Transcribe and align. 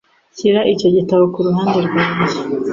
Shyira 0.37 0.61
icyo 0.73 0.87
gitabo 0.95 1.23
ku 1.33 1.39
ruhande 1.47 1.77
rwanjye. 1.87 2.37